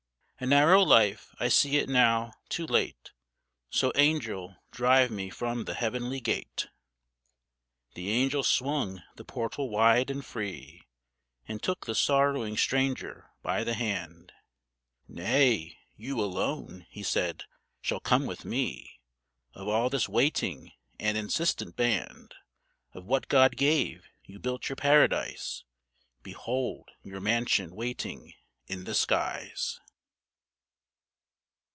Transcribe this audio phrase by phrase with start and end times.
[0.43, 3.11] A narrow life; I see it now, too late;
[3.69, 6.67] So, Angel, drive me from the heavenly gate."
[7.93, 10.87] The Angel swung the portal wide and free,
[11.47, 14.33] And took the sorrowing stranger by the hand.
[15.07, 17.43] "Nay, you alone," he said,
[17.79, 18.99] "shall come with me,
[19.53, 22.33] Of all this waiting and insistent band.
[22.95, 25.65] Of what God gave, you built your paradise;
[26.23, 28.33] Behold your mansion waiting
[28.65, 29.79] in the skies."